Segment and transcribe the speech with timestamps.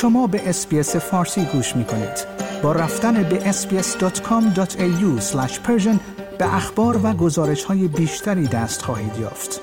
[0.00, 2.26] شما به اسپیس فارسی گوش می کنید.
[2.62, 5.34] با رفتن به sbs.com.au
[6.38, 9.60] به اخبار و گزارش های بیشتری دست خواهید یافت.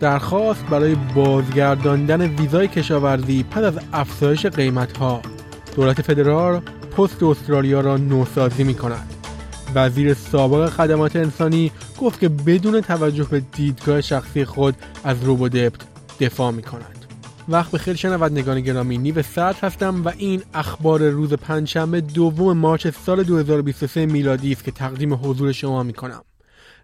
[0.00, 5.22] درخواست برای بازگرداندن ویزای کشاورزی پس از افزایش قیمت ها
[5.76, 6.62] دولت فدرال
[6.96, 9.14] پست استرالیا را نوسازی می کند
[9.74, 14.74] وزیر سابق خدمات انسانی گفت که بدون توجه به دیدگاه شخصی خود
[15.04, 15.80] از روبودپت
[16.20, 17.06] دفاع می کند
[17.48, 22.86] وقت به خیلی شنوندگان گرامی نیو ساعت هستم و این اخبار روز پنجشنبه دوم مارچ
[23.06, 26.22] سال 2023 میلادی است که تقدیم حضور شما می کنم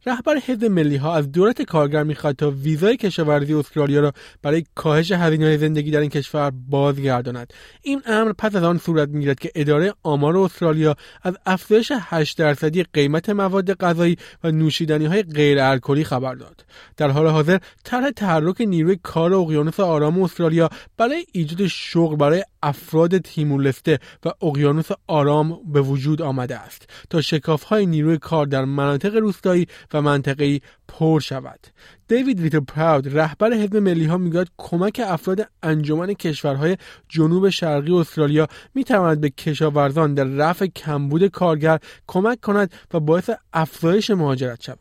[0.06, 4.12] رهبر حزب ملی ها از دولت کارگر می‌خواد تا ویزای کشاورزی استرالیا را
[4.42, 7.52] برای کاهش هزینه زندگی در این کشور بازگرداند.
[7.82, 12.82] این امر پس از آن صورت می‌گیرد که اداره آمار استرالیا از افزایش 8 درصدی
[12.82, 16.64] قیمت مواد غذایی و نوشیدنی های غیر الکلی خبر داد.
[16.96, 23.18] در حال حاضر طرح تحرک نیروی کار اقیانوس آرام استرالیا برای ایجاد شغل برای افراد
[23.18, 29.16] تیمورلسته و اقیانوس آرام به وجود آمده است تا شکاف های نیروی کار در مناطق
[29.16, 31.60] روستایی و منطقه‌ای پر شود.
[32.08, 36.76] دیوید ویتر پراود رهبر حزب ملی ها می‌گوید کمک افراد انجمن کشورهای
[37.08, 44.10] جنوب شرقی استرالیا می‌تواند به کشاورزان در رفع کمبود کارگر کمک کند و باعث افزایش
[44.10, 44.78] مهاجرت شود.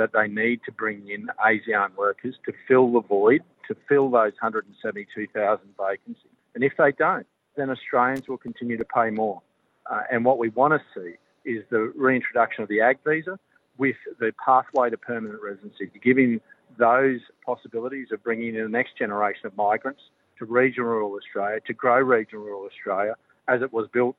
[0.00, 4.32] That they need to bring in ASEAN workers to fill the void, to fill those
[4.40, 6.24] 172,000 vacancies.
[6.54, 9.42] And if they don't, then Australians will continue to pay more.
[9.90, 13.38] Uh, and what we want to see is the reintroduction of the ag visa
[13.76, 16.40] with the pathway to permanent residency, giving
[16.78, 20.00] those possibilities of bringing in the next generation of migrants
[20.38, 23.14] to regional rural Australia, to grow regional rural Australia
[23.48, 24.16] as it was built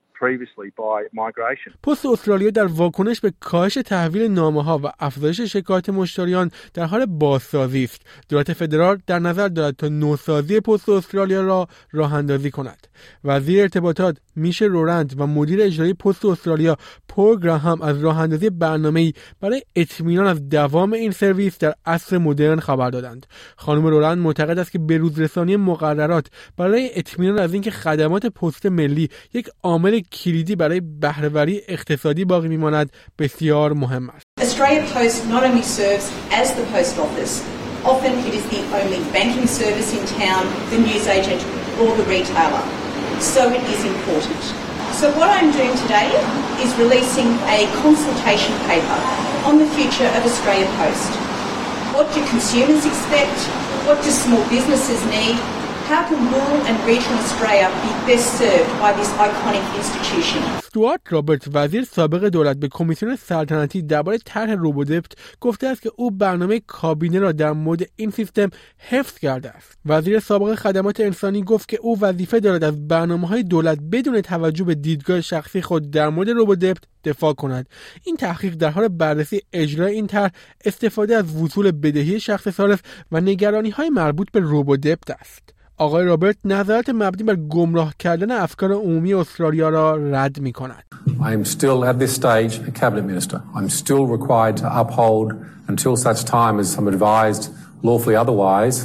[1.84, 7.06] پست استرالیا در واکنش به کاهش تحویل نامه ها و افزایش شکایت مشتریان در حال
[7.06, 8.01] بازسازی است.
[8.29, 12.88] دولت فدرال در نظر دارد تا نوسازی پست استرالیا را راه اندازی کند.
[13.23, 19.13] وزیر ارتباطات میشه رورند و مدیر اجرایی پست استرالیا پول گراهام از راه اندازی برنامه‌ای
[19.41, 23.25] برای اطمینان از دوام این سرویس در عصر مدرن خبر دادند.
[23.56, 29.09] خانم رورند معتقد است که به روزرسانی مقررات برای اطمینان از اینکه خدمات پست ملی
[29.34, 34.25] یک عامل کلیدی برای بهرهوری اقتصادی باقی میماند بسیار مهم است.
[34.39, 36.05] Australia Post not only serves
[36.41, 37.33] as the post office,
[37.94, 41.41] often it is the only banking service in town, the newsagent
[41.79, 42.63] or the retailer.
[43.35, 44.41] So it is important.
[44.99, 46.09] So what I'm doing today
[46.63, 48.99] is releasing a consultation paper
[49.47, 51.11] on the future of Australia Post.
[51.95, 53.39] What do consumers expect?
[53.88, 55.38] What do small businesses need?
[55.91, 60.41] How can rural and regional Australia be best served by this iconic institution?
[60.57, 66.12] استوارت رابرت وزیر سابق دولت به کمیسیون سلطنتی درباره طرح روبودپت گفته است که او
[66.12, 69.78] برنامه کابینه را در مورد این سیستم حفظ کرده است.
[69.85, 74.63] وزیر سابق خدمات انسانی گفت که او وظیفه دارد از برنامه های دولت بدون توجه
[74.63, 77.69] به دیدگاه شخصی خود در مورد روبودپت دفاع کند.
[78.03, 80.31] این تحقیق در حال بررسی اجرای این طرح
[80.66, 82.81] استفاده از وصول بدهی شخص صارف
[83.12, 85.60] و نگرانی های مربوط به روبودپت است.
[85.81, 90.84] آقای رابرت نظرات مبنی بر گمراه کردن افکار عمومی استرالیا را رد می کند.
[91.22, 93.42] I am still at this stage a cabinet minister.
[93.56, 95.28] I'm still required to uphold
[95.68, 97.44] until such time as I'm advised
[97.84, 98.78] lawfully otherwise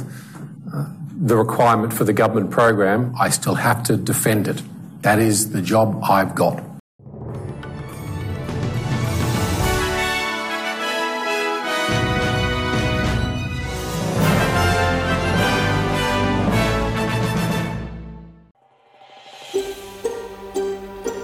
[1.29, 2.99] the requirement for the government program.
[3.25, 4.59] I still have to defend it.
[5.07, 5.87] That is the job
[6.17, 6.55] I've got.